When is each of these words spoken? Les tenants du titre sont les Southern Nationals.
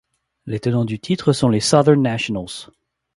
Les 0.47 0.59
tenants 0.59 0.83
du 0.83 0.99
titre 0.99 1.31
sont 1.31 1.47
les 1.47 1.59
Southern 1.59 2.01
Nationals. 2.01 2.71